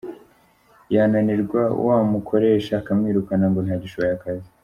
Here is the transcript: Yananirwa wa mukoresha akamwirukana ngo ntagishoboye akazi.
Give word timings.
Yananirwa 0.93 1.61
wa 1.85 1.97
mukoresha 2.11 2.73
akamwirukana 2.77 3.45
ngo 3.49 3.59
ntagishoboye 3.65 4.13
akazi. 4.17 4.49